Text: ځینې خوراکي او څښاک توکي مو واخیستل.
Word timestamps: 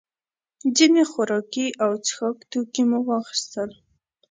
ځینې 0.77 1.03
خوراکي 1.11 1.67
او 1.83 1.91
څښاک 2.05 2.37
توکي 2.51 2.83
مو 2.89 2.99
واخیستل. 3.09 3.69